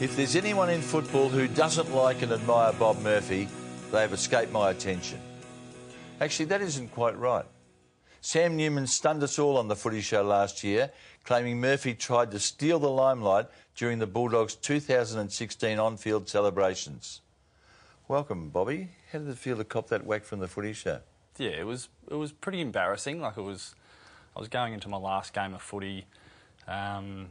[0.00, 3.48] If there's anyone in football who doesn't like and admire Bob Murphy,
[3.92, 5.20] they have escaped my attention.
[6.22, 7.44] Actually, that isn't quite right.
[8.22, 10.90] Sam Newman stunned us all on the footy show last year,
[11.24, 17.20] claiming Murphy tried to steal the limelight during the Bulldogs' 2016 on field celebrations.
[18.08, 18.88] Welcome, Bobby.
[19.12, 21.00] How did it feel to cop that whack from the footy show?
[21.36, 23.20] Yeah, it was it was pretty embarrassing.
[23.20, 23.74] Like it was,
[24.34, 26.06] I was going into my last game of footy.
[26.66, 27.28] Um,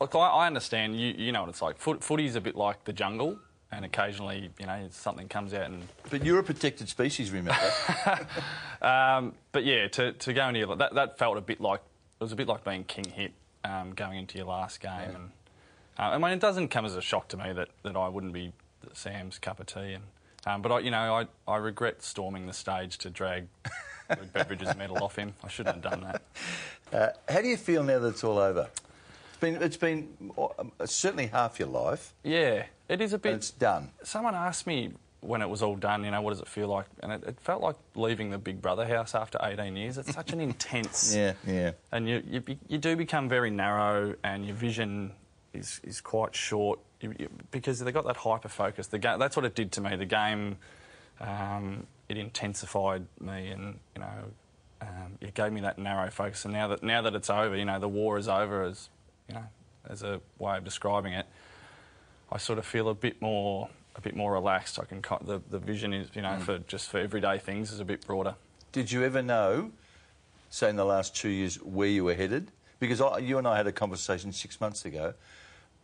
[0.00, 0.98] look, I, I understand.
[0.98, 1.78] You you know what it's like.
[1.78, 3.38] Foot, footy's a bit like the jungle,
[3.70, 5.86] and occasionally you know something comes out and.
[6.10, 7.56] But you're a protected species, remember?
[8.82, 11.80] Um, but yeah, to, to go into your, that that felt a bit like
[12.18, 13.32] it was a bit like being king hit
[13.62, 15.30] um, going into your last game, and
[15.98, 18.32] uh, I mean it doesn't come as a shock to me that, that I wouldn't
[18.32, 18.52] be
[18.94, 20.04] Sam's cup of tea, and
[20.46, 23.48] um, but I you know I, I regret storming the stage to drag
[24.32, 25.34] Beveridge's medal off him.
[25.44, 26.22] I shouldn't have done that.
[26.98, 28.68] uh, how do you feel now that it's all over?
[29.40, 32.12] It's been it's been uh, certainly half your life.
[32.22, 33.32] Yeah, it is a bit.
[33.34, 33.90] It's done.
[34.02, 36.86] Someone asked me when it was all done, you know, what does it feel like?
[37.02, 39.98] And it, it felt like leaving the Big Brother house after 18 years.
[39.98, 41.14] It's such an intense.
[41.14, 41.72] Yeah, yeah.
[41.92, 45.12] And you, you, be- you do become very narrow, and your vision
[45.52, 48.86] is, is quite short you, you, because they got that hyper focus.
[48.88, 49.96] The ga- that's what it did to me.
[49.96, 50.56] The game,
[51.20, 54.24] um, it intensified me, and you know,
[54.82, 56.44] um, it gave me that narrow focus.
[56.44, 58.88] And now that now that it's over, you know, the war is over, as
[59.30, 59.46] you know,
[59.88, 61.26] as a way of describing it.
[62.32, 64.78] I sort of feel a bit more a bit more relaxed.
[64.78, 67.84] I can the the vision is you know for just for everyday things is a
[67.84, 68.34] bit broader.
[68.72, 69.72] Did you ever know,
[70.48, 72.52] say in the last two years, where you were headed?
[72.78, 75.14] Because I, you and I had a conversation six months ago,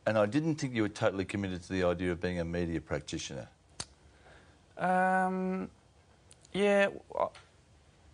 [0.06, 2.80] and I didn't think you were totally committed to the idea of being a media
[2.80, 3.48] practitioner.
[4.78, 5.68] Um,
[6.52, 6.88] yeah,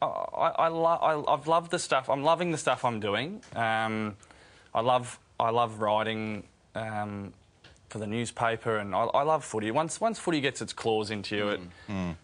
[0.00, 2.09] I, I, I, lo- I, I've loved the stuff.
[2.09, 3.43] I'm loving the stuff I'm doing.
[3.54, 4.16] Um,
[4.75, 6.44] I love I love writing
[6.76, 7.32] um,
[7.88, 9.70] for the newspaper, and I, I love footy.
[9.72, 11.60] Once once footy gets its claws into you, it,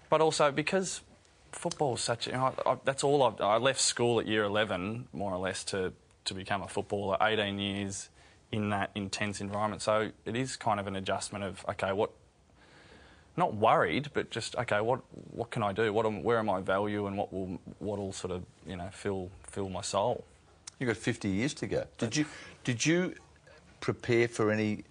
[0.08, 1.00] but also because
[1.50, 2.28] football's such.
[2.28, 3.40] You know, I, I, that's all I've.
[3.40, 5.92] I left school at year 11, more or less, to
[6.26, 7.16] to become a footballer.
[7.20, 8.08] 18 years
[8.52, 12.10] in that intense environment, so it is kind of an adjustment of okay, what
[13.36, 14.80] not worried, but just okay.
[14.80, 15.00] What
[15.32, 15.92] what can I do?
[15.92, 18.88] What am, where am I value, and what will what will sort of you know
[18.92, 20.24] fill fill my soul?
[20.78, 21.84] You've got 50 years to go.
[21.98, 22.26] Did you
[22.64, 23.14] did you
[23.80, 24.84] prepare for any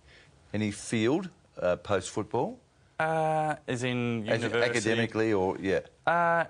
[0.54, 1.30] any field
[1.62, 2.60] uh, post football,
[3.00, 5.80] Uh, as in university, academically or yeah?
[6.06, 6.46] Uh,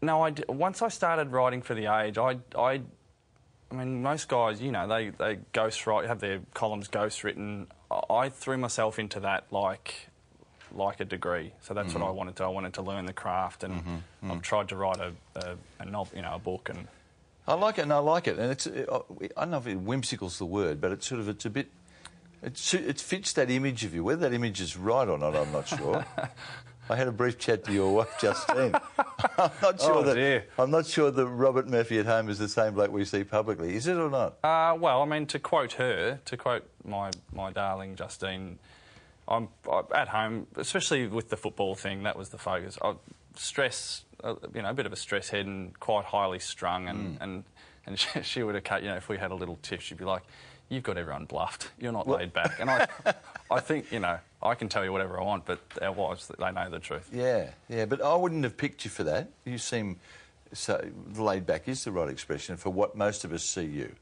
[0.00, 2.80] no, I d- once I started writing for the Age, I, I,
[3.70, 7.66] I mean, most guys, you know, they they ghost write, have their columns ghost written.
[8.10, 10.08] I, threw myself into that like
[10.74, 11.52] like a degree.
[11.60, 12.44] So that's what I wanted to.
[12.44, 16.10] I wanted to learn the craft, and I've tried to write a, a, a nov,
[16.16, 16.88] you know, a book, and
[17.46, 18.72] I like it, and I like it, and it's I
[19.36, 21.68] don't know if it, whimsical's the word, but it's sort of it's a bit.
[22.42, 24.02] It, it fits that image of you.
[24.04, 26.04] Whether that image is right or not, I'm not sure.
[26.90, 28.74] I had a brief chat to your wife, Justine.
[29.38, 30.44] I'm not sure Oh, that dear.
[30.58, 33.76] I'm not sure that Robert Murphy at home is the same bloke we see publicly.
[33.76, 34.38] Is it or not?
[34.42, 38.58] Uh, well, I mean, to quote her, to quote my, my darling Justine,
[39.28, 42.76] I'm, i at home, especially with the football thing, that was the focus.
[42.82, 42.94] I,
[43.36, 47.18] stress, uh, you know, a bit of a stress head and quite highly strung, and,
[47.20, 47.44] and,
[47.86, 49.98] and she, she would have cut, you know, if we had a little tiff, she'd
[49.98, 50.22] be like,
[50.68, 51.70] You've got everyone bluffed.
[51.78, 52.58] You're not laid back.
[52.58, 52.88] And I,
[53.50, 56.50] I think, you know, I can tell you whatever I want, but our wives, they
[56.50, 57.10] know the truth.
[57.12, 59.28] Yeah, yeah, but I wouldn't have picked you for that.
[59.44, 60.00] You seem
[60.54, 60.82] so
[61.14, 63.94] laid back is the right expression for what most of us see you.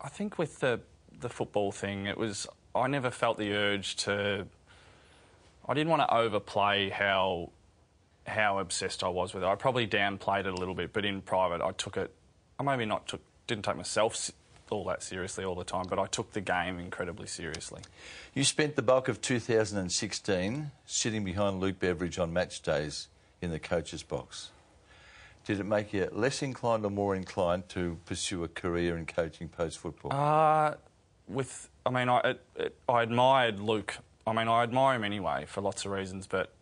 [0.00, 0.80] I think with the
[1.20, 4.46] the football thing, it was I never felt the urge to.
[5.68, 7.50] I didn't want to overplay how
[8.26, 9.46] how obsessed I was with it.
[9.46, 12.12] I probably downplayed it a little bit, but in private, I took it.
[12.58, 14.30] I maybe not took didn't take myself
[14.70, 17.82] all that seriously all the time, but I took the game incredibly seriously.
[18.32, 23.08] You spent the bulk of 2016 sitting behind Luke Beveridge on match days
[23.40, 24.50] in the coach's box.
[25.44, 29.48] Did it make you less inclined or more inclined to pursue a career in coaching
[29.48, 30.12] post football?
[30.12, 30.74] Uh,
[31.28, 33.98] with, I mean, I, it, it, I admired Luke.
[34.26, 36.53] I mean, I admire him anyway for lots of reasons, but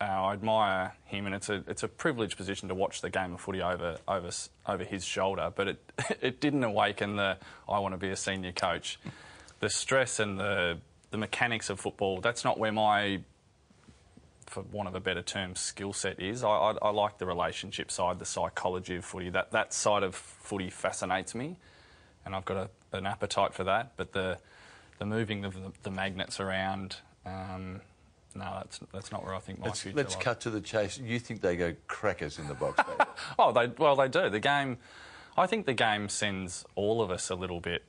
[0.00, 3.34] uh, I admire him, and it's a it's a privileged position to watch the game
[3.34, 4.30] of footy over over
[4.66, 5.52] over his shoulder.
[5.54, 7.38] But it it didn't awaken the
[7.68, 8.98] I want to be a senior coach.
[9.60, 10.78] The stress and the
[11.10, 12.20] the mechanics of football.
[12.20, 13.20] That's not where my
[14.46, 16.44] for want of a better term, skill set is.
[16.44, 19.30] I, I, I like the relationship side, the psychology of footy.
[19.30, 21.56] That that side of footy fascinates me,
[22.24, 22.56] and I've got
[22.92, 23.92] a, an appetite for that.
[23.96, 24.38] But the
[24.98, 27.80] the moving of the, the magnets around, um,
[28.36, 30.24] no, that's that's not where I think my let's future let's lies.
[30.24, 30.98] cut to the chase.
[30.98, 32.80] You think they go crackers in the box?
[33.38, 34.28] Oh, they well they do.
[34.28, 34.78] The game,
[35.36, 37.82] I think the game sends all of us a little bit,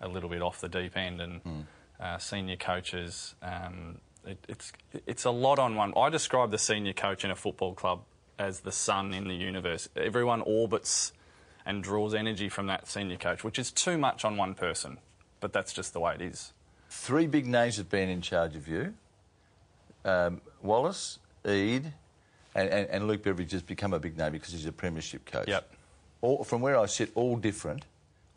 [0.00, 1.66] a little bit off the deep end, and
[1.98, 3.34] uh, senior coaches.
[3.42, 4.72] Um, it, it's
[5.06, 5.92] it's a lot on one.
[5.96, 8.02] I describe the senior coach in a football club
[8.38, 9.88] as the sun in the universe.
[9.96, 11.12] Everyone orbits
[11.66, 14.98] and draws energy from that senior coach, which is too much on one person.
[15.40, 16.52] But that's just the way it is.
[16.88, 18.94] Three big names have been in charge of you
[20.04, 21.92] um, Wallace, Eade,
[22.54, 25.48] and, and, and, Luke Beveridge has become a big name because he's a premiership coach.
[25.48, 25.72] Yep.
[26.20, 27.84] All, from where I sit, all different,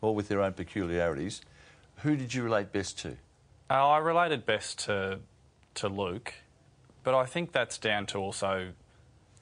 [0.00, 1.40] all with their own peculiarities.
[1.98, 3.16] Who did you relate best to?
[3.70, 5.20] Uh, I related best to
[5.74, 6.34] to Luke,
[7.02, 8.70] but I think that's down to also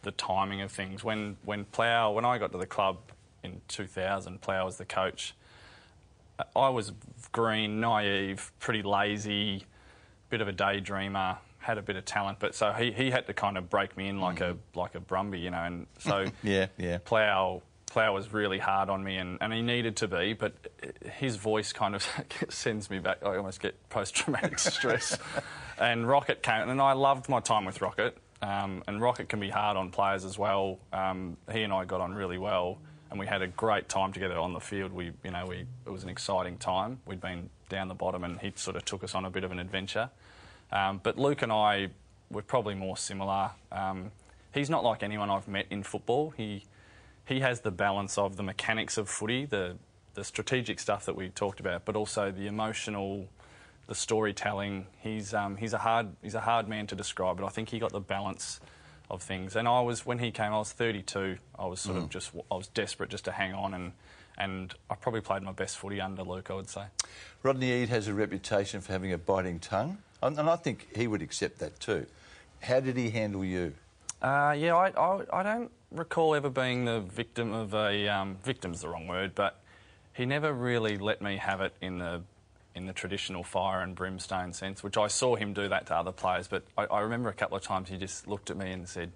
[0.03, 1.03] the timing of things.
[1.05, 2.99] When when Plough, when I got to the club
[3.43, 5.35] in 2000, Plough was the coach.
[6.57, 6.93] I was
[7.33, 9.65] green, naive, pretty lazy,
[10.31, 13.35] bit of a daydreamer, had a bit of talent, but so he, he had to
[13.35, 14.57] kind of break me in like mm.
[14.57, 16.99] a like a Brumby, you know, and so yeah, yeah.
[16.99, 20.55] Plough Plough was really hard on me, and, and he needed to be, but
[21.19, 22.07] his voice kind of
[22.49, 23.19] sends me back.
[23.23, 25.19] I almost get post traumatic stress.
[25.79, 28.17] and Rocket came, and I loved my time with Rocket.
[28.41, 30.81] Um, and Rocket can be hard on players as well.
[30.93, 32.79] Um, he and I got on really well
[33.13, 34.91] and we had a great time together on the field.
[34.91, 36.99] We, you know, we it was an exciting time.
[37.05, 39.53] We'd been down the bottom, and he sort of took us on a bit of
[39.53, 40.09] an adventure.
[40.73, 41.89] Um, but Luke and I
[42.31, 43.51] were probably more similar.
[43.71, 44.11] Um,
[44.55, 46.31] he's not like anyone I've met in football.
[46.37, 46.65] He
[47.25, 49.77] he has the balance of the mechanics of footy, the
[50.15, 53.29] the strategic stuff that we talked about, but also the emotional,
[53.87, 54.87] the storytelling.
[55.01, 57.79] He's um, he's a hard he's a hard man to describe, but I think he
[57.79, 58.61] got the balance
[59.11, 59.57] of things.
[59.57, 61.37] And I was when he came, I was 32.
[61.59, 62.05] I was sort mm.
[62.05, 63.93] of just I was desperate just to hang on and.
[64.39, 66.85] And I probably played my best footy under Luke, I would say.
[67.43, 71.23] Rodney Eade has a reputation for having a biting tongue, and I think he would
[71.23, 72.07] accept that too.
[72.61, 73.75] How did he handle you?
[74.21, 78.83] Uh, yeah, I, I, I, don't recall ever being the victim of a um, victim's
[78.83, 79.61] the wrong word, but
[80.15, 82.23] he never really let me have it in the
[82.75, 86.13] in the traditional fire and brimstone sense, which I saw him do that to other
[86.13, 86.47] players.
[86.47, 89.11] But I, I remember a couple of times he just looked at me and said,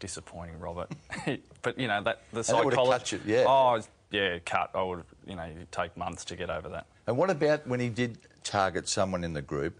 [0.00, 0.90] "Disappointing, Robert."
[1.62, 3.20] but you know that the psychology.
[3.24, 3.44] Yeah.
[3.46, 3.80] Oh,
[4.10, 4.70] yeah, cut.
[4.74, 6.86] I would, you know, take months to get over that.
[7.06, 9.78] And what about when he did target someone in the group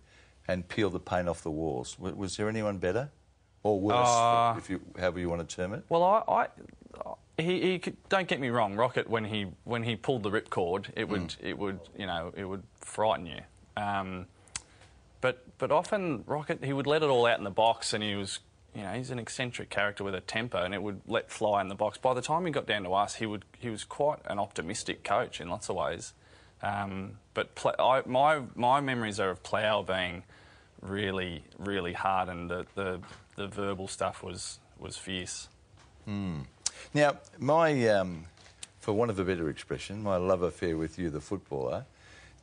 [0.50, 1.98] and peel the paint off the walls?
[1.98, 3.10] Was there anyone better?
[3.62, 5.84] Or worse, uh, if you, however you want to term it.
[5.90, 6.46] Well, I, I
[7.36, 8.74] he, he could, don't get me wrong.
[8.74, 11.36] Rocket when he when he pulled the ripcord, it would mm.
[11.40, 13.40] it would you know it would frighten you.
[13.76, 14.26] Um,
[15.20, 18.14] but but often Rocket he would let it all out in the box, and he
[18.14, 18.40] was
[18.74, 21.68] you know he's an eccentric character with a temper, and it would let fly in
[21.68, 21.98] the box.
[21.98, 25.04] By the time he got down to us, he would he was quite an optimistic
[25.04, 26.14] coach in lots of ways.
[26.62, 30.24] Um, but pl- I, my my memories are of Plough being
[30.82, 33.00] really really hard, and the the,
[33.36, 35.48] the verbal stuff was was fierce.
[36.08, 36.44] Mm.
[36.94, 38.24] Now, my, um,
[38.80, 41.84] for want of a better expression, my love affair with you, the footballer,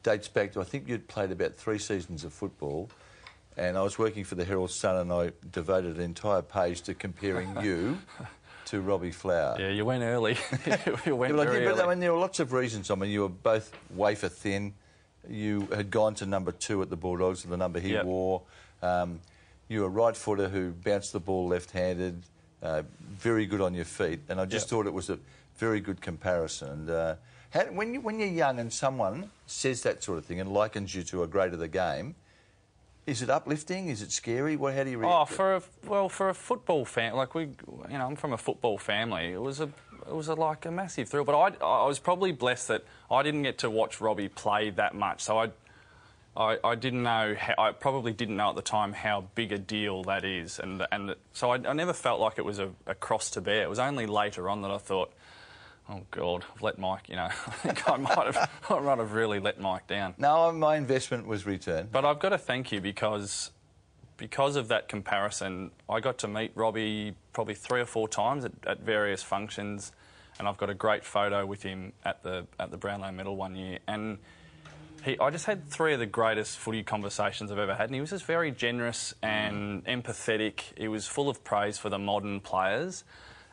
[0.04, 2.90] dates back to I think you'd played about three seasons of football,
[3.58, 6.94] and I was working for the Herald Sun, and I devoted an entire page to
[6.94, 7.98] comparing you.
[8.68, 9.56] to Robbie Flower.
[9.58, 10.38] Yeah, you went early.
[11.06, 12.92] you went yeah, very yeah, but, I mean, there were lots of reasons.
[12.92, 14.74] I mean, you were both wafer thin.
[15.30, 18.06] You had gone to number two at the Bulldogs, the number he yep.
[18.06, 18.42] wore.
[18.82, 19.20] Um,
[19.68, 22.24] you were a right footer who bounced the ball left-handed.
[22.62, 22.82] Uh,
[23.18, 24.70] very good on your feet, and I just yep.
[24.70, 25.20] thought it was a
[25.58, 26.70] very good comparison.
[26.70, 27.16] And uh,
[27.52, 30.96] how, when you when you're young and someone says that sort of thing and likens
[30.96, 32.16] you to a great of the game,
[33.06, 33.90] is it uplifting?
[33.90, 34.56] Is it scary?
[34.56, 34.74] What?
[34.74, 35.32] How do you react?
[35.32, 38.38] Oh, for a well, for a football fan, like we, you know, I'm from a
[38.38, 39.34] football family.
[39.34, 39.70] It was a,
[40.08, 41.24] it was a, like a massive thrill.
[41.24, 44.96] But I, I was probably blessed that I didn't get to watch Robbie play that
[44.96, 45.22] much.
[45.22, 45.50] So I,
[46.36, 47.36] I, I didn't know.
[47.38, 50.86] How, I probably didn't know at the time how big a deal that is, and
[50.92, 53.64] and so I, I never felt like it was a, a, cross to bear.
[53.64, 55.12] It was only later on that I thought,
[55.90, 57.10] oh God, I've let Mike.
[57.10, 60.14] You know, I think I might have I might have really let Mike down.
[60.20, 61.92] No, uh, my investment was returned.
[61.92, 63.50] But I've got to thank you because
[64.18, 68.52] because of that comparison, I got to meet Robbie probably three or four times at,
[68.66, 69.92] at various functions,
[70.40, 73.56] and I've got a great photo with him at the at the Brownlow Medal one
[73.56, 74.18] year and
[75.04, 78.02] he, I just had three of the greatest footy conversations I've ever had, and he
[78.02, 80.62] was just very generous and empathetic.
[80.78, 83.04] He was full of praise for the modern players,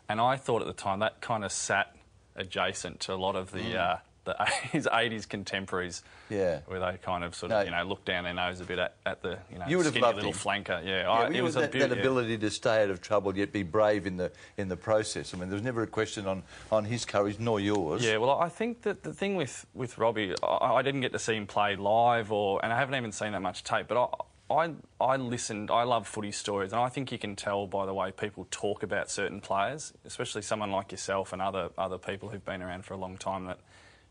[0.09, 1.95] and I thought at the time that kind of sat
[2.37, 3.76] adjacent to a lot of the mm.
[3.76, 4.37] uh, the
[4.73, 6.02] his 80s contemporaries.
[6.28, 6.61] Yeah.
[6.66, 7.64] Where they kind of sort of, no.
[7.64, 9.87] you know, look down their nose a bit at, at the, you know, you would
[9.87, 10.38] have loved little him.
[10.38, 10.85] flanker.
[10.85, 11.02] Yeah.
[11.02, 12.38] yeah I, it was that, that ability yeah.
[12.38, 15.35] to stay out of trouble yet be brave in the in the process.
[15.35, 18.04] I mean, there was never a question on, on his courage nor yours.
[18.04, 21.19] Yeah, well, I think that the thing with, with Robbie, I, I didn't get to
[21.19, 24.09] see him play live or, and I haven't even seen that much tape, but I,
[24.50, 27.95] I, I listened, I love footy stories, and I think you can tell by the
[27.95, 32.45] way people talk about certain players, especially someone like yourself and other, other people who've
[32.45, 33.59] been around for a long time, that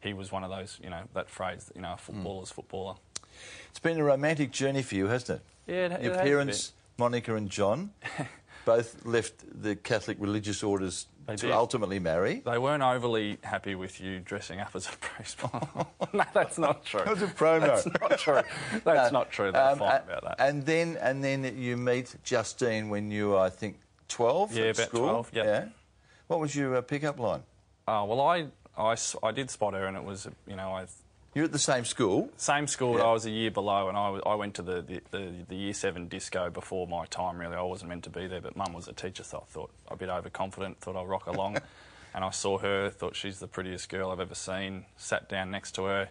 [0.03, 2.53] he was one of those, you know, that phrase, you know, a footballer's mm.
[2.55, 2.95] footballer.
[3.69, 5.45] It's been a romantic journey for you, hasn't it?
[5.71, 7.91] Yeah, it- it Your a parents, Monica and John,
[8.65, 9.33] both left
[9.63, 11.51] the Catholic religious orders They to did.
[11.51, 12.41] ultimately marry.
[12.45, 15.39] They weren't overly happy with you dressing up as a priest.
[16.13, 16.99] no, that's not true.
[16.99, 17.61] That was a promo.
[17.61, 18.41] That's not true.
[18.83, 19.51] That's not true.
[19.51, 20.35] They're Um, fine a- about that.
[20.39, 23.79] And then, and then you meet Justine when you were, I think,
[24.09, 25.01] 12 Yeah, about school?
[25.23, 25.65] 12, yeah.
[26.27, 27.43] What was your uh, pickup line?
[27.87, 30.85] Oh, well, I, I, I did spot her, and it was, you know, I
[31.33, 32.29] You're at the same school.
[32.37, 32.97] same school.
[32.97, 33.03] Yeah.
[33.05, 35.73] I was a year below, and I, I went to the, the, the, the year
[35.73, 37.37] seven disco before my time.
[37.37, 39.71] Really, I wasn't meant to be there, but Mum was a teacher, so I thought
[39.89, 40.79] a bit overconfident.
[40.81, 41.57] Thought I'd rock along,
[42.15, 42.89] and I saw her.
[42.89, 44.85] Thought she's the prettiest girl I've ever seen.
[44.97, 46.09] Sat down next to her,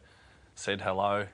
[0.55, 1.27] said hello,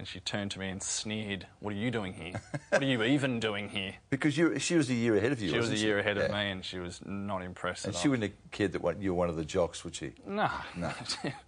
[0.00, 2.40] and she turned to me and sneered, "What are you doing here?
[2.70, 5.50] What are you even doing here?" Because you, she was a year ahead of you.
[5.50, 7.84] She was a wasn't year ahead of me, and she was not impressed.
[7.84, 8.12] And she all.
[8.12, 10.12] wouldn't have cared that you were one of the jocks, would she?
[10.26, 10.90] No, No.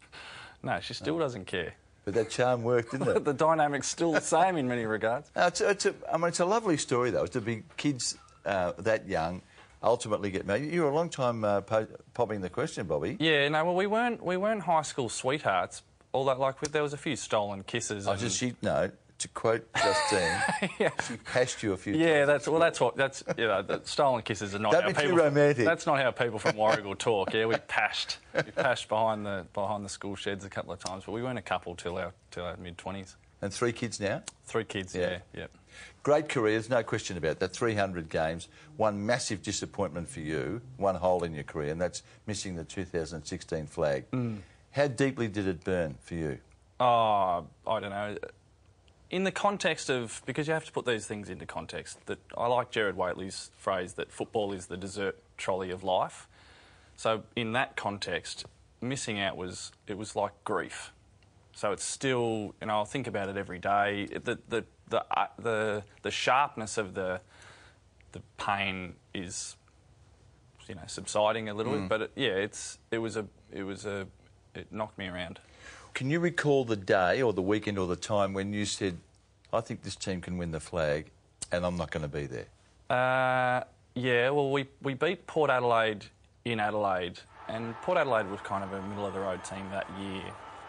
[0.63, 1.73] no, she still doesn't care.
[2.05, 3.25] But that charm worked, didn't it?
[3.33, 5.31] the dynamic's still the same in many regards.
[5.35, 8.73] No, it's, it's a, I mean, it's a lovely story, though, to be kids uh,
[8.79, 9.41] that young
[9.83, 10.71] ultimately get married.
[10.71, 13.17] You were a long time uh, po- popping the question, Bobby.
[13.19, 15.83] Yeah, no, well, we weren't we weren't high school sweethearts.
[16.15, 18.07] Although, like, there was a few stolen kisses.
[18.07, 20.91] I and- just, she, no, to quote Justine, yeah.
[21.09, 22.05] she passed you a few times.
[22.05, 22.27] Yeah, times.
[22.29, 22.61] that's well.
[22.61, 23.63] That's what that's you know.
[23.63, 25.17] The stolen kisses are not Don't how be too people.
[25.19, 25.65] romantic.
[25.65, 27.33] That's not how people from Warragul talk.
[27.33, 31.05] Yeah, we pashed, we pashed behind the behind the school sheds a couple of times,
[31.07, 33.17] but we weren't a couple till our till our mid twenties.
[33.41, 34.23] And three kids now.
[34.45, 34.95] Three kids.
[34.95, 35.11] Yeah.
[35.11, 35.47] Yeah, yeah.
[36.05, 37.53] Great careers, no question about that.
[37.53, 38.49] 300 games.
[38.77, 43.67] One massive disappointment for you, one hole in your career, and that's missing the 2016
[43.67, 44.09] flag.
[44.13, 44.39] Mm.
[44.73, 46.39] How deeply did it burn for you?
[46.81, 48.17] Oh, I don't know.
[49.11, 52.07] In the context of because you have to put these things into context.
[52.07, 56.27] That I like Jared Waitley's phrase that football is the dessert trolley of life.
[56.97, 58.47] So in that context,
[58.81, 60.93] missing out was it was like grief.
[61.55, 64.07] So it's still you know I'll think about it every day.
[64.07, 67.21] The the the uh, the, the sharpness of the
[68.13, 69.57] the pain is
[70.67, 73.85] you know subsiding a little bit, but it, yeah, it's it was a it was
[73.85, 74.07] a
[74.55, 75.39] it knocked me around.
[75.95, 78.99] Can you recall the day or the weekend or the time when you said,
[79.53, 81.11] I think this team can win the flag
[81.51, 82.47] and I'm not going to be there?
[82.89, 86.07] Uh, yeah, well, we, we beat Port Adelaide
[86.45, 89.87] in Adelaide, and Port Adelaide was kind of a middle of the road team that
[90.01, 90.23] year.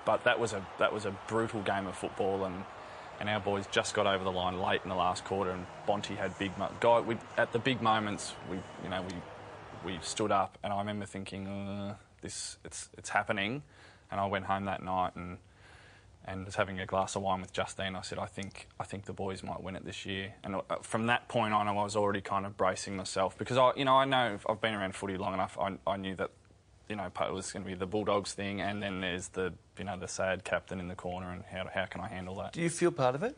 [0.06, 2.64] But that was a that was a brutal game of football, and
[3.20, 6.18] and our boys just got over the line late in the last quarter, and Bonty
[6.18, 7.00] had big mo- guy.
[7.00, 11.06] We, at the big moments, we you know we we stood up, and I remember
[11.06, 13.62] thinking, uh, this it's it's happening,
[14.10, 15.38] and I went home that night and
[16.26, 17.96] and was having a glass of wine with Justine.
[17.96, 20.34] I said, I think I think the boys might win it this year.
[20.44, 23.74] And uh, from that point on, I was already kind of bracing myself because I,
[23.76, 25.58] you know, I know I've been around footy long enough.
[25.60, 26.32] I, I knew that,
[26.88, 29.84] you know, it was going to be the Bulldogs thing, and then there's the, you
[29.84, 32.54] know, the sad captain in the corner, and how how can I handle that?
[32.54, 33.38] Do you feel part of it?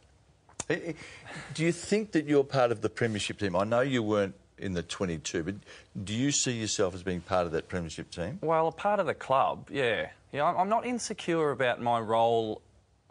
[0.68, 3.56] Do you think that you're part of the Premiership team?
[3.56, 5.56] I know you weren't in the 22, but
[6.04, 8.40] do you see yourself as being part of that Premiership team?
[8.42, 10.10] Well, a part of the club, yeah.
[10.32, 12.62] Yeah, I'm- not insecure about my role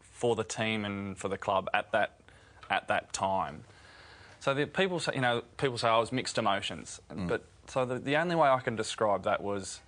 [0.00, 2.20] for the team and for the club at that
[2.70, 3.64] at that time.
[4.40, 7.28] So the people say, you know, people say oh, I was mixed emotions, mm.
[7.28, 9.80] but so the, the only way I can describe that was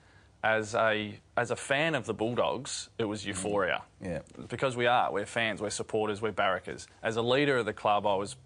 [0.43, 3.29] as a as a fan of the Bulldogs, it was mm.
[3.29, 3.83] euphoria.
[4.01, 4.21] Yeah.
[4.49, 6.87] Because we are, we're fans, we're supporters, we're barrackers.
[7.03, 8.37] As a leader of the club, I was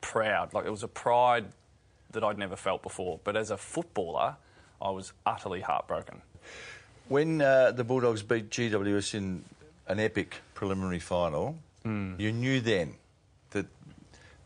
[0.00, 0.54] proud.
[0.54, 1.46] Like it was a pride
[2.12, 3.20] that I'd never felt before.
[3.24, 4.36] But as a footballer,
[4.80, 6.22] I was utterly heartbroken.
[7.08, 9.44] When uh, the Bulldogs beat GWS in
[9.88, 12.94] an epic preliminary final, you knew then
[13.50, 13.66] that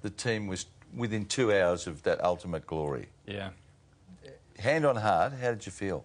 [0.03, 0.67] the team was
[0.97, 3.09] within two hours of that ultimate glory.
[3.27, 3.51] Yeah.
[4.59, 6.05] Hand on heart, how did you feel?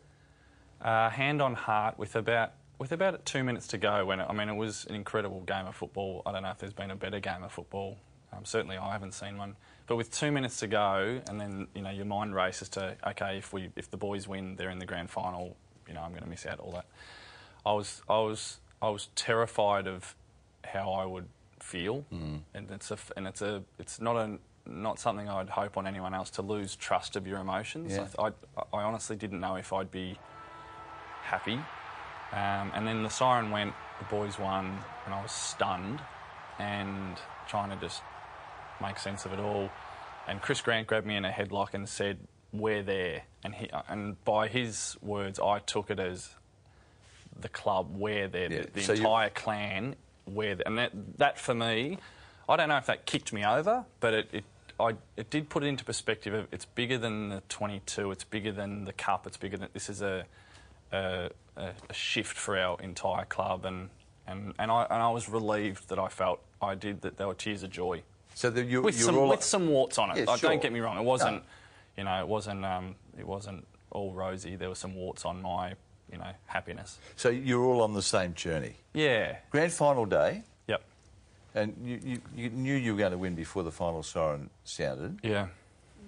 [0.81, 4.33] Uh, hand on heart, with about with about two minutes to go, when it, I
[4.33, 6.23] mean it was an incredible game of football.
[6.25, 7.97] I don't know if there's been a better game of football.
[8.31, 9.55] Um, certainly, I haven't seen one.
[9.89, 13.39] But with two minutes to go, and then you know your mind races to okay,
[13.39, 15.57] if we if the boys win, they're in the grand final.
[15.87, 16.85] You know, I'm going to miss out all that.
[17.65, 20.15] I was I was I was terrified of
[20.63, 21.27] how I would
[21.59, 22.05] feel,
[22.53, 26.13] and it's a and it's a it's not a not something I'd hope on anyone
[26.13, 27.91] else to lose trust of your emotions.
[27.91, 28.05] Yeah.
[28.19, 28.31] I, I,
[28.71, 30.19] I honestly didn't know if I'd be
[31.23, 31.59] happy.
[32.31, 35.99] Um, and then the siren went, the boys won, and I was stunned
[36.59, 37.17] and
[37.47, 38.03] trying to just
[38.81, 39.69] make sense of it all.
[40.27, 42.19] And Chris Grant grabbed me in a headlock and said,
[42.51, 46.35] "We're there." And he, and by his words, I took it as
[47.39, 49.95] the club, we're there, Yeah, the, the so you- entire clan,
[50.27, 50.67] we're there.
[50.67, 51.97] And that, that for me,
[52.49, 54.43] I don't know if that kicked me over, but it, it,
[54.77, 56.33] I, it did put it into perspective.
[56.33, 58.11] Of, it's bigger than the 22.
[58.11, 59.25] It's bigger than the cup.
[59.25, 60.25] It's bigger than this is a,
[60.91, 63.89] a, a, a shift for our entire club, and
[64.27, 67.17] and and I and I was relieved that I felt I did that.
[67.17, 68.03] There were tears of joy
[68.39, 70.19] So that you, with some all with some warts on it.
[70.19, 70.49] Yeah, Like, sure.
[70.49, 70.97] Don't get me wrong.
[70.97, 71.43] It wasn't,
[71.97, 74.55] you know, it wasn't um, it wasn't all rosy.
[74.55, 75.73] There were some warts on my,
[76.09, 76.99] you know, happiness.
[77.17, 78.75] So you're all on the same journey.
[78.93, 79.39] Yeah.
[79.51, 80.81] Grand final day, Yep.
[81.53, 85.19] and you, you, you knew you were going to win before the final siren sounded.
[85.21, 85.47] Yeah.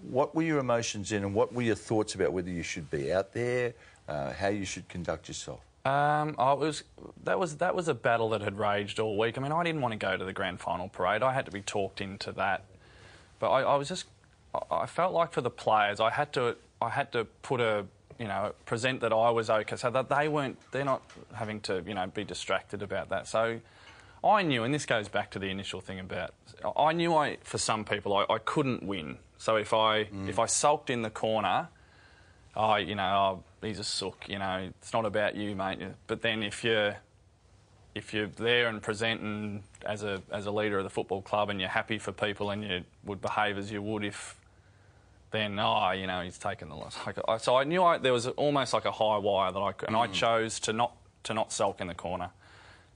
[0.10, 3.12] What were your emotions in, and what were your thoughts about whether you should be
[3.12, 3.74] out there,
[4.08, 5.60] uh, how you should conduct yourself?
[5.84, 6.84] Um, I was
[7.24, 9.38] that was that was a battle that had raged all week.
[9.38, 11.24] I mean, I didn't want to go to the grand final parade.
[11.24, 12.66] I had to be talked into that,
[13.40, 14.06] but I, I was just
[14.70, 17.86] I- felt like for the players, I had to I had to put a
[18.20, 21.02] you know present that I was okay, so that they weren't they're not
[21.34, 23.28] having to you know be distracted about that.
[23.28, 23.60] So
[24.24, 26.36] I knew, and this goes back to the initial thing about
[26.78, 29.18] I knew I for some people I, I couldn't win.
[29.40, 31.70] So if I if I sulked in the corner
[32.56, 35.80] oh, you know, oh, he's a sook, you know, it's not about you, mate.
[36.08, 36.96] But then if you're
[37.94, 41.60] if you're there and presenting as a as a leader of the football club and
[41.60, 44.38] you're happy for people and you would behave as you would if
[45.32, 46.98] then oh you know he's taken the loss.
[47.40, 49.98] So I knew I, there was almost like a high wire that I could, and
[49.98, 50.14] I mm.
[50.14, 52.32] chose to not to not sulk in the corner,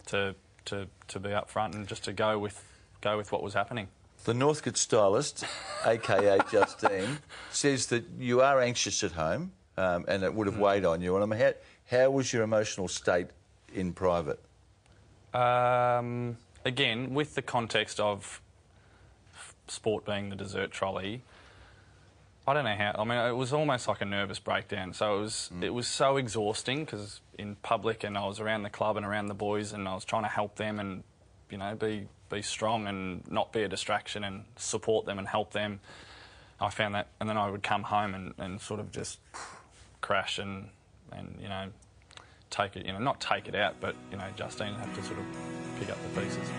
[0.08, 0.36] to
[0.66, 2.62] to to be up front and just to go with
[3.02, 3.88] go with what was happening.
[4.26, 5.46] The Northcote stylist,
[5.86, 7.20] aka Justine,
[7.52, 11.16] says that you are anxious at home um, and it would have weighed on you.
[11.16, 11.54] And I mean, how,
[11.98, 13.28] how was your emotional state
[13.74, 14.40] in private?
[15.34, 18.42] Um, again, with the context of
[19.68, 21.22] sport being the dessert trolley,
[22.48, 22.96] I don't know how.
[23.00, 24.94] I mean, it was almost like a nervous breakdown.
[24.94, 28.70] So it was it was so exhausting because in public and I was around the
[28.70, 31.04] club and around the boys and I was trying to help them and
[31.50, 35.52] you know be be strong and not be a distraction and support them and help
[35.52, 35.80] them.
[36.60, 39.20] I found that, and then I would come home and, and sort of just
[40.02, 40.70] crash and
[41.12, 41.70] and you know
[42.50, 45.20] take it, you know, not take it out, but you know, Justine had to sort
[45.20, 45.26] of
[45.80, 46.50] pick up the pieces.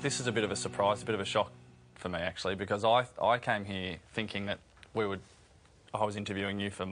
[0.00, 1.52] This is a bit of a surprise, a bit of a shock
[1.96, 4.58] for me actually, because I I came here thinking that
[4.94, 5.20] we would,
[5.94, 6.86] I was interviewing you for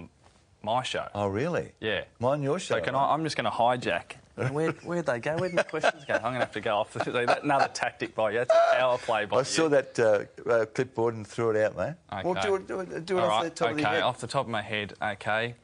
[0.63, 1.07] my show.
[1.15, 1.73] Oh, really?
[1.81, 2.05] Yeah.
[2.21, 2.77] Mine, your show.
[2.77, 4.13] So can I, I'm just going to hijack.
[4.53, 5.37] Where, where'd they go?
[5.37, 6.15] Where'd my questions go?
[6.15, 6.93] I'm going to have to go off.
[6.93, 8.39] So that's another tactic by you.
[8.39, 9.45] That's a power play by I you.
[9.45, 11.95] saw that uh, uh, clipboard and threw it out, mate.
[12.25, 12.47] Well, Okay.
[12.47, 14.03] do it, do it, do it off right, the top okay, of the head.
[14.03, 14.95] off the top of my head.
[15.03, 15.55] Okay.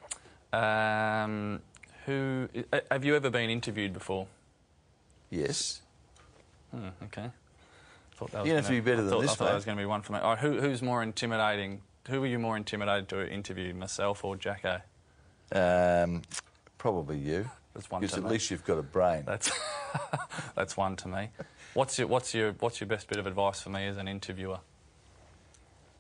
[0.53, 1.61] Um,
[2.07, 4.27] who uh, have you ever been interviewed before?
[5.31, 5.81] Yes.
[6.73, 7.31] Hmm, okay.
[8.17, 9.45] Thought that was You have to gonna- be better I than thought, this, I thought
[9.45, 9.51] mate.
[9.51, 10.19] that was going to be one for me.
[10.19, 11.81] Right, who, who's more intimidating?
[12.09, 14.81] Who were you more intimidated to interview, myself or Jacko?
[15.53, 16.23] Um,
[16.77, 17.49] probably you.
[17.73, 18.31] That's one Because at me.
[18.31, 19.25] least you've got a brain.
[19.27, 19.51] That's
[20.55, 21.31] that's one to me.
[21.73, 24.61] What's your what's your what's your best bit of advice for me as an interviewer?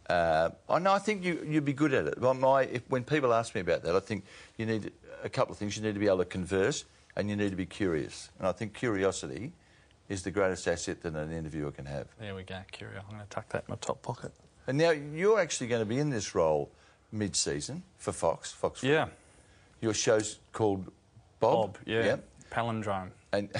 [0.08, 0.92] Uh, I know.
[0.92, 2.20] I think you you'd be good at it.
[2.20, 4.24] My, my if, when people ask me about that, I think
[4.58, 5.76] you need a couple of things.
[5.76, 6.84] You need to be able to converse,
[7.16, 8.30] and you need to be curious.
[8.38, 9.52] And I think curiosity
[10.08, 12.08] is the greatest asset that an interviewer can have.
[12.20, 13.00] There we go, Curio.
[13.08, 14.32] I'm going to tuck that in my top pocket.
[14.66, 16.70] And now you're actually going to be in this role
[17.12, 18.52] mid-season for Fox.
[18.52, 18.82] Fox.
[18.82, 19.08] Yeah,
[19.80, 20.86] Your show's called
[21.40, 21.74] Bob.
[21.74, 21.78] Bob.
[21.86, 22.16] Yeah,
[22.50, 23.10] palindrome.
[23.32, 23.50] And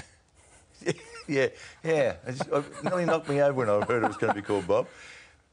[1.29, 1.49] yeah,
[1.83, 2.15] yeah.
[2.27, 4.87] It nearly knocked me over when I heard it was going to be called Bob.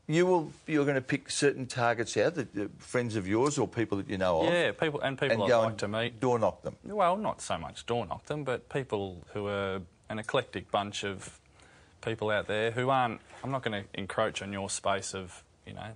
[0.08, 0.52] You will.
[0.68, 4.10] You're going to pick certain targets out, that uh, friends of yours or people that
[4.10, 4.54] you know of.
[4.54, 6.20] Yeah, people and people and I'd like and to meet.
[6.20, 6.76] door knock them.
[6.84, 11.40] Well, not so much door knock them, but people who are an eclectic bunch of
[12.02, 13.22] people out there who aren't.
[13.44, 15.88] I'm not going to encroach on your space of you know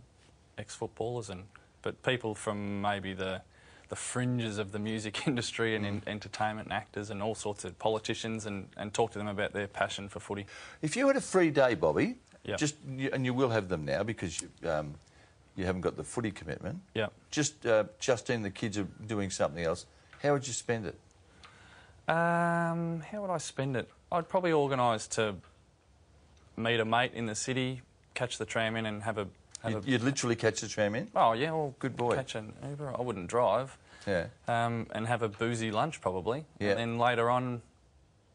[0.58, 1.44] ex-footballers and
[1.82, 3.41] but people from maybe the
[3.89, 7.78] the fringes of the music industry and in entertainment and actors and all sorts of
[7.78, 10.46] politicians and, and talk to them about their passion for footy.
[10.82, 12.15] If you had a free day, Bobby,
[12.46, 12.58] Yep.
[12.60, 14.94] just and you will have them now because you, um,
[15.56, 16.80] you haven't got the footy commitment.
[16.94, 17.12] Yep.
[17.32, 19.86] Just uh, Justine, the kids are doing something else.
[20.22, 20.96] How would you spend it?
[22.08, 23.89] Um, how would I spend it?
[24.12, 25.36] I'd probably organise to
[26.58, 27.82] meet a mate in the city,
[28.13, 29.28] catch the tram in, and have a.
[29.63, 31.08] Have You'd, a you'd literally catch the tram in.
[31.15, 32.15] oh yeah, well, Good boy.
[32.15, 32.94] Catch an Uber.
[32.98, 33.78] I wouldn't drive.
[34.06, 34.28] Yeah.
[34.48, 36.46] Um, and have a boozy lunch probably.
[36.60, 36.72] Yeah.
[36.72, 37.63] And then later on,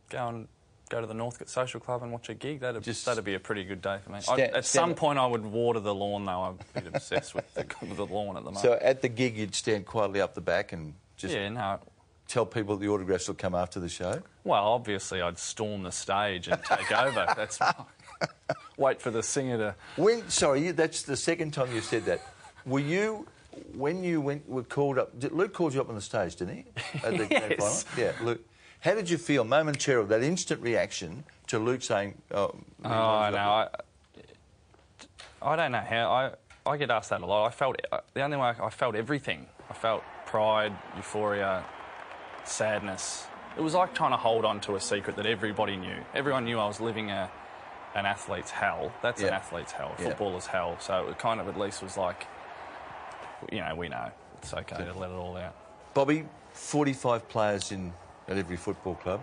[0.09, 0.49] go and
[0.89, 2.59] go to the Northcote Social Club and watch a gig.
[2.61, 4.19] That'd Just that'd be a pretty good day for me.
[4.29, 6.41] I'd- at some point, I would water the lawn though.
[6.43, 8.59] I'm a bit obsessed with the, with the lawn at the moment.
[8.65, 11.79] So at the gig, you'd stand quietly up the back and just yeah, no.
[12.27, 14.21] tell people the autographs will come after the show.
[14.43, 17.33] Well, obviously, I'd storm the stage and take over.
[17.37, 17.61] That's
[18.77, 19.75] wait for the singer to.
[19.97, 22.21] When sorry, you- that's the second time you said that.
[22.67, 23.27] Were you
[23.75, 25.19] when you went were called up?
[25.19, 26.65] Did, Luke called you up on the stage, didn't he?
[27.05, 27.83] At the Yes.
[27.85, 28.05] final?
[28.07, 28.41] Yeah, Luke.
[28.81, 30.09] How did you feel momentarily?
[30.09, 32.55] That instant reaction to Luke saying, "Oh,
[32.85, 32.89] Oh, no,
[33.39, 33.69] I,
[35.43, 36.11] I don't know how.
[36.11, 37.47] I, I get asked that a lot.
[37.47, 39.47] I felt uh, the only way I, I felt everything.
[39.69, 41.65] I felt pride, euphoria,
[42.45, 43.25] sadness.
[43.57, 45.97] It was like trying to hold on to a secret that everybody knew.
[46.15, 47.31] Everyone knew I was living a,
[47.95, 48.93] an athlete's hell.
[49.03, 50.09] That's an athlete's hell, a Yeah.
[50.11, 50.77] footballer's hell.
[50.81, 52.27] So it kind of at least was like,
[53.51, 55.55] you know, we know it's okay to let it all out.
[55.95, 57.93] Bobby, 45 players in
[58.29, 59.21] at every football club.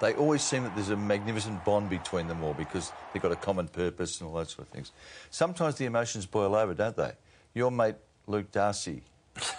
[0.00, 3.36] They always seem that there's a magnificent bond between them all because they've got a
[3.36, 4.92] common purpose and all those sort of things.
[5.30, 7.12] Sometimes the emotions boil over, don't they?
[7.54, 7.96] Your mate
[8.26, 9.02] Luke Darcy,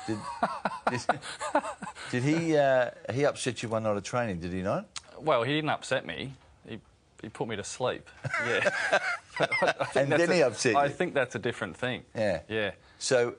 [0.08, 0.18] did,
[0.90, 1.02] did,
[2.12, 4.40] did he uh, he upset you one night at training?
[4.40, 4.88] Did he not?
[5.20, 6.34] Well, he didn't upset me.
[7.22, 8.08] He, put me to sleep.
[8.48, 8.70] Yeah.
[9.40, 10.78] I- I think And then a- he upset you.
[10.78, 12.04] I think that's a different thing.
[12.16, 12.42] Yeah.
[12.48, 12.72] Yeah.
[13.00, 13.36] So,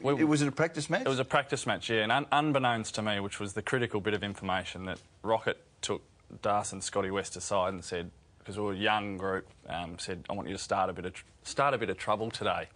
[0.00, 1.02] We- it was it a practice match?
[1.02, 4.00] It was a practice match, yeah, and un- unbeknownst to me, which was the critical
[4.00, 6.02] bit of information, that Rocket took
[6.42, 10.24] Das and Scotty West aside and said, because we were a young group, um, said,
[10.30, 12.68] "I want you to start a bit of tr- start a bit of trouble today."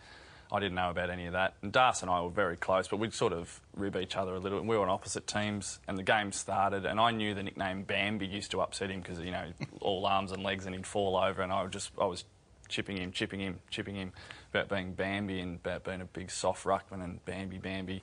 [0.53, 2.99] I didn't know about any of that, and Das and I were very close, but
[2.99, 4.59] we'd sort of rib each other a little.
[4.59, 7.85] And we were on opposite teams, and the game started, and I knew the nickname
[7.85, 11.17] Bambi used to upset him because you know all arms and legs, and he'd fall
[11.17, 12.25] over, and I would just I was
[12.69, 14.13] chipping him, chipping him, chipping him
[14.53, 18.03] about being Bambi and about being a big soft ruckman and Bambi, Bambi.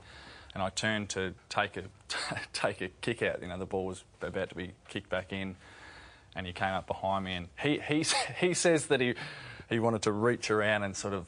[0.54, 1.84] And I turned to take a
[2.54, 3.42] take a kick out.
[3.42, 5.58] You know, the ball was about to be kicked back in,
[6.36, 8.06] and he came up behind me, and he he
[8.40, 9.16] he says that he
[9.70, 11.26] he wanted to reach around and sort of,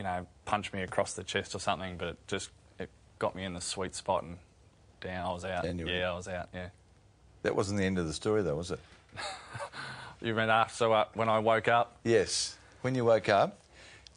[0.00, 3.44] you know, punch me across the chest or something, but it just it got me
[3.44, 4.38] in the sweet spot and
[5.02, 5.26] down.
[5.26, 5.62] I was out.
[5.62, 6.48] Down yeah, I was out.
[6.54, 6.70] Yeah.
[7.42, 8.80] that wasn't the end of the story, though, was it?
[10.22, 11.96] You mean after so uh, when I woke up?
[12.04, 12.56] Yes.
[12.82, 13.58] When you woke up,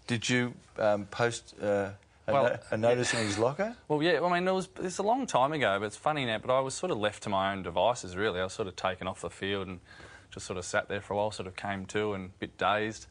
[0.06, 1.92] did you um, post uh,
[2.28, 3.76] a, Well, no- a notice in his locker?
[3.88, 6.40] Well, yeah, I mean, it was it's a long time ago, but it's funny now.
[6.40, 8.42] But I was sort of left to my own devices, really.
[8.42, 9.80] I was sort of taken off the field and
[10.32, 12.58] just sort of sat there for a while, sort of came to and a bit
[12.58, 13.08] dazed.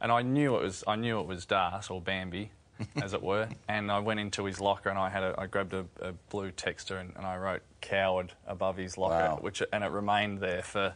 [0.00, 2.50] And I knew it was I knew it was Das or Bambi,
[3.02, 3.48] as it were.
[3.68, 6.50] And I went into his locker and I had a, I grabbed a, a blue
[6.52, 9.38] texter and, and I wrote "coward" above his locker, Wow.
[9.40, 10.94] which and it remained there for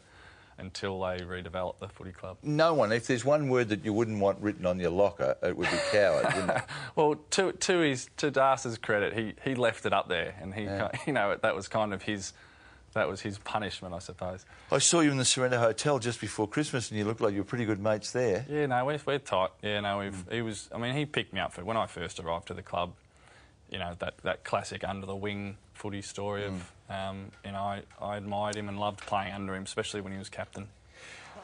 [0.58, 2.36] until they redeveloped the footy club.
[2.42, 2.92] No one.
[2.92, 5.78] If there's one word that you wouldn't want written on your locker, it would be
[5.90, 6.62] coward, wouldn't it?
[6.96, 10.64] Well, to to his to Darce's credit, he, he left it up there, and he
[10.64, 10.90] Yeah.
[11.06, 12.34] you know that was kind of his
[12.94, 14.44] that was his punishment, I suppose.
[14.70, 17.40] I saw you in the Surrender Hotel just before Christmas, and you looked like you
[17.40, 18.44] were pretty good mates there.
[18.48, 19.50] Yeah, no, we're, we're tight.
[19.62, 20.68] Yeah, no, we've he was.
[20.74, 22.92] I mean, he picked me up for when I first arrived to the club.
[23.70, 27.82] You know that that classic under the wing footy story of um, you know I,
[28.00, 30.66] I admired him and loved playing under him, especially when he was captain.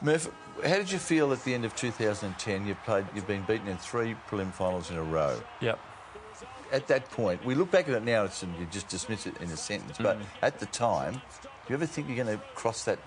[0.01, 0.29] Murph,
[0.63, 2.67] how did you feel at the end of 2010?
[2.67, 5.41] You played, you've been beaten in three prelim finals in a row.
[5.61, 5.79] Yep.
[6.71, 9.49] At that point, we look back at it now, and you just dismiss it in
[9.49, 9.97] a sentence.
[9.99, 12.99] But at the time, do you ever think you're going to cross that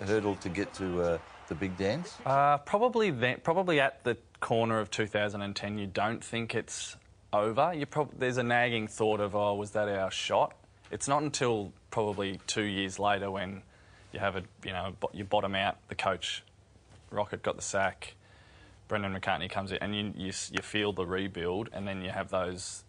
[0.00, 2.14] hurdle to get to uh, the big dance?
[2.24, 6.96] Uh, probably then, probably at the corner of 2010, you don't think it's
[7.32, 7.72] over.
[7.74, 10.54] You prob- there's a nagging thought of, oh, was that our shot?
[10.90, 13.62] It's not until probably two years later when
[14.12, 15.76] you have a, you know, you bottom out.
[15.88, 16.42] The coach,
[17.10, 18.14] Rocket, got the sack.
[18.88, 22.30] Brendan McCartney comes in, and you, you you feel the rebuild, and then you have
[22.30, 22.84] those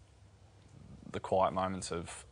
[1.12, 2.24] the quiet moments of,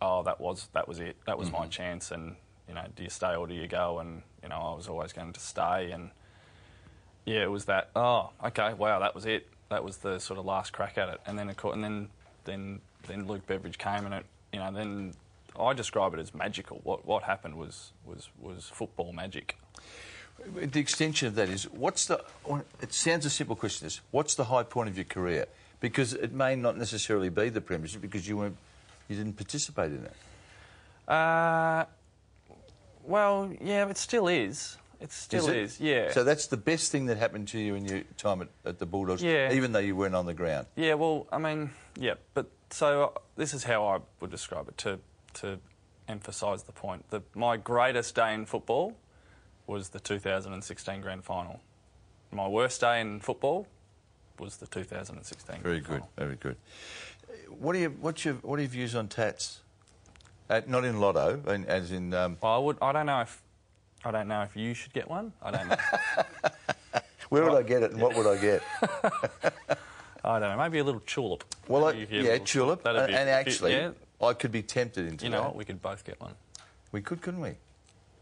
[0.00, 1.16] oh, that was that was it.
[1.26, 1.70] That was my mm-hmm.
[1.70, 2.36] chance, and
[2.68, 3.98] you know, do you stay or do you go?
[3.98, 6.10] And you know, I was always going to stay, and
[7.24, 7.90] yeah, it was that.
[7.96, 9.48] Oh, okay, wow, that was it.
[9.70, 12.08] That was the sort of last crack at it, and then of course, and then
[12.44, 15.14] then then Luke Beveridge came, and it, you know, then
[15.58, 16.80] I describe it as magical.
[16.84, 19.56] What what happened was was was football magic.
[20.56, 22.24] The extension of that is what's the.
[22.80, 23.86] It sounds a simple question.
[23.86, 25.46] Is what's the high point of your career?
[25.84, 28.56] Because it may not necessarily be the premiership because you weren't,
[29.06, 31.12] you didn't participate in it.
[31.12, 31.84] Uh,
[33.02, 34.78] well, yeah, it still is.
[34.98, 35.56] It still it?
[35.56, 35.78] is.
[35.78, 36.10] Yeah.
[36.12, 38.86] So that's the best thing that happened to you in your time at, at the
[38.86, 39.52] Bulldogs, Yeah.
[39.52, 40.68] even though you weren't on the ground.
[40.74, 41.68] Yeah, well, I mean,
[41.98, 44.98] yeah, but so uh, this is how I would describe it to
[45.34, 45.58] to
[46.08, 47.04] emphasise the point.
[47.10, 48.94] that my greatest day in football
[49.66, 51.60] was the 2016 grand final.
[52.32, 53.66] My worst day in football
[54.38, 55.62] was the 2016.
[55.62, 56.10] Very good, final.
[56.16, 56.56] very good.
[57.58, 59.60] What are your what's your what are your views on tats?
[60.50, 62.78] Uh, not in lotto, in, as in um, Well, I would.
[62.82, 63.42] I don't know if.
[64.04, 65.32] I don't know if you should get one.
[65.42, 65.76] I don't know.
[67.30, 68.62] where would I get it and what would I get?
[70.24, 70.58] I don't know.
[70.58, 71.44] Maybe a little tulip.
[71.68, 73.90] Well, I, Maybe if you have a yeah, tulip, That'd and, be- and actually, yeah,
[74.22, 75.46] I could be tempted into you know that.
[75.48, 75.56] what?
[75.56, 76.34] We could both get one.
[76.92, 77.52] We could, couldn't we?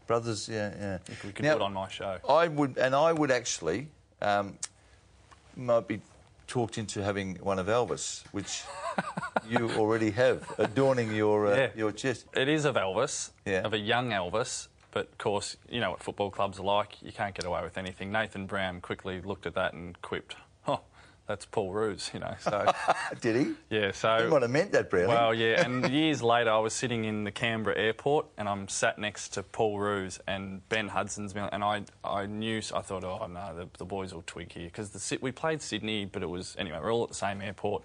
[0.07, 0.97] Brothers, yeah, yeah.
[1.25, 2.17] We could Now, it on my show.
[2.27, 3.87] I would, and I would actually,
[4.21, 4.57] um,
[5.55, 6.01] might be
[6.47, 8.63] talked into having one of Elvis, which
[9.49, 11.69] you already have, adorning your uh, Yeah.
[11.75, 12.25] your chest.
[12.35, 13.61] It is of Elvis, Yeah.
[13.63, 17.01] of a young Elvis, but of course, you know what football clubs are like.
[17.01, 18.11] You can't get away with anything.
[18.11, 20.43] Nathan Brown quickly looked at that and quipped, "Oh,
[21.25, 22.35] that's Paul Roos, you know.
[22.39, 22.71] So
[23.21, 23.53] Did he?
[23.69, 25.07] yeah, so He might have meant that, Brownie.
[25.07, 28.99] well, yeah, and years later, I was sitting in the Canberra airport, and I'm sat
[28.99, 33.55] next to Paul Roos and Ben Hudson's, and I, I knew, I thought, oh no,
[33.55, 36.79] the, the boys will twig here because the we played Sydney, but it was anyway,
[36.81, 37.83] we're all at the same airport,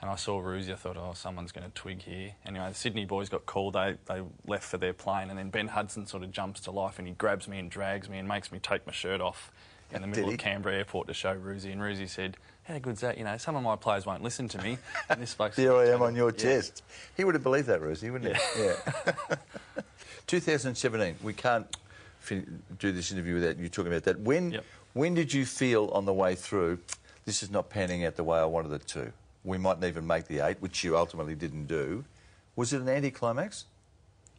[0.00, 2.32] and I saw Roosy, I thought, oh, someone's going to twig here.
[2.46, 5.66] Anyway, the Sydney boys got called, they they left for their plane, and then Ben
[5.66, 8.52] Hudson sort of jumps to life, and he grabs me and drags me and makes
[8.52, 9.50] me take my shirt off
[9.92, 10.38] in the middle of?
[10.38, 12.36] Canberra airport to show Roosy, and Roosy said.
[12.64, 13.18] How good's that?
[13.18, 14.78] You know, some of my players won't listen to me.
[15.08, 16.36] And this bloke's There I am on your Yeah.
[16.36, 16.82] chest.
[17.16, 18.62] He would have believed that, Roosy, wouldn't he?
[18.62, 18.74] Yeah.
[20.26, 21.16] 2017.
[21.22, 21.66] We can't
[22.20, 24.20] fin- do this interview without you talking about that.
[24.20, 24.64] When, Yep.
[24.94, 26.78] when did you feel on the way through,
[27.24, 29.12] this is not panning out the way I wanted it to?
[29.44, 32.04] We mightn't even make the eight, which you ultimately didn't do.
[32.54, 33.64] Was it an anticlimax?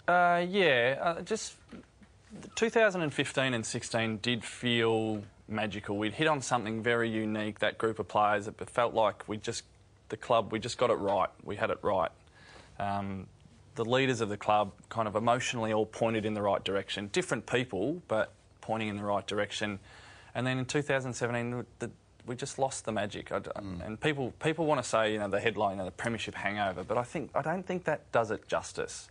[0.07, 1.55] Uh, yeah, uh, just
[2.55, 5.97] 2015 and 16 did feel magical.
[5.97, 7.59] We'd hit on something very unique.
[7.59, 9.63] That group of players, it felt like we just
[10.09, 11.29] the club we just got it right.
[11.43, 12.11] We had it right.
[12.79, 13.27] Um,
[13.75, 17.09] the leaders of the club kind of emotionally all pointed in the right direction.
[17.11, 19.79] Different people, but pointing in the right direction.
[20.35, 21.89] And then in 2017, the,
[22.25, 23.31] we just lost the magic.
[23.31, 25.91] I d And people people want to say you know the headline, you know, the
[25.91, 29.09] premiership hangover, but I think I don't think that does it justice.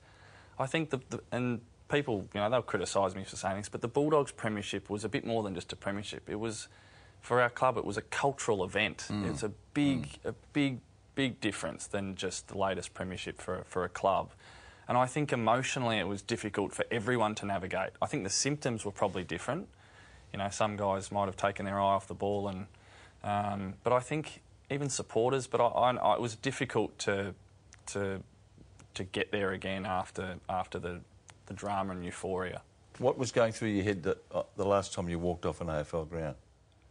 [0.59, 1.61] I think the, the and
[1.93, 5.09] people, you know, they'll criticise me for saying this, but the Bulldogs premiership was a
[5.09, 6.29] bit more than just a premiership.
[6.29, 6.69] It was,
[7.21, 9.07] for our club, it was a cultural event.
[9.29, 10.81] It's a big, a big,
[11.15, 14.31] big difference than just the latest premiership for for a club.
[14.89, 17.91] And I think emotionally it was difficult for everyone to navigate.
[18.01, 19.69] I think the symptoms were probably different.
[20.33, 22.67] You know, some guys might have taken their eye off the ball, and
[23.23, 25.47] um, but I think even supporters.
[25.47, 27.35] But I, I, I, it was difficult to
[27.87, 28.23] to
[28.95, 31.01] to get there again after after the
[31.47, 32.63] the drama and euphoria.
[32.99, 35.69] What was going through your head the, uh, the last time you walked off an
[35.69, 36.37] AFL ground?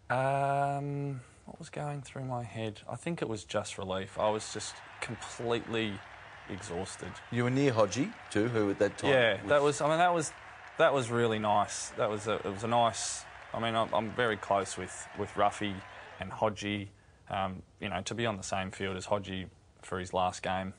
[0.09, 2.81] Um, what was going through my head?
[2.89, 4.17] I think it was just relief.
[4.19, 5.93] I was just completely
[6.49, 7.11] exhausted.
[7.31, 9.11] You were near Hodgie, too, who at that time...
[9.11, 9.79] Yeah, that was.
[9.79, 10.31] I mean, that was
[10.77, 11.89] that was really nice.
[11.91, 13.23] That was a, it was a nice.
[13.53, 15.75] I mean, I'm, I'm very close with with Ruffy
[16.19, 16.87] and Hodgie.
[17.29, 19.47] Um, you know, to be on the same field as Hodgie
[19.81, 20.73] for his last game.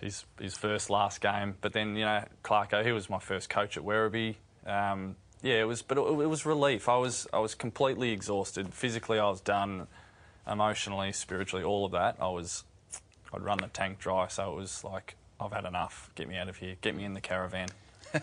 [0.00, 3.76] His, his first last game, but then you know Clarko, he was my first coach
[3.76, 4.36] at Werribee.
[4.66, 6.88] Um, yeah, it was, but it, it was relief.
[6.88, 8.72] I was I was completely exhausted.
[8.72, 9.86] Physically, I was done.
[10.50, 12.16] Emotionally, spiritually, all of that.
[12.18, 12.64] I was
[13.32, 16.10] I'd run the tank dry, so it was like, I've had enough.
[16.14, 16.76] Get me out of here.
[16.80, 17.68] Get me in the caravan.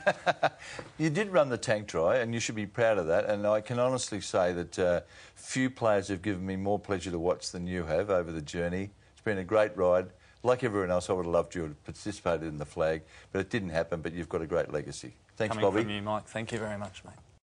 [0.98, 3.26] You did run the tank dry, and you should be proud of that.
[3.26, 5.02] And I can honestly say that uh,
[5.36, 8.90] few players have given me more pleasure to watch than you have over the journey.
[9.14, 10.08] It's been a great ride.
[10.48, 13.02] Like everyone else, I would have loved you to have participated in the flag,
[13.34, 14.00] but it didn't happen.
[14.00, 15.14] But you've got a great legacy.
[15.36, 15.82] Thanks, Coming Bobby.
[15.82, 16.26] from you, Mike.
[16.26, 17.27] Thank you very much, mate.